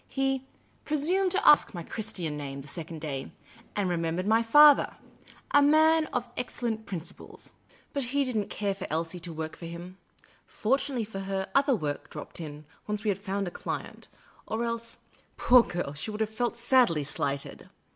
[0.07, 0.47] He
[0.83, 3.31] "presumed to ask" my Christian name the second day,
[3.75, 4.97] and remembered my father
[5.51, 7.51] —"a man HE BOWED TO US EACH SEPARATELY, of excellent principles."
[7.93, 9.99] But he did n't care for Klsie to work for him.
[10.47, 14.07] Fortunately for her, other work dropped in, once we had found a client,
[14.47, 14.97] or else,
[15.37, 17.69] poor girl, she would have felt sadly slighted.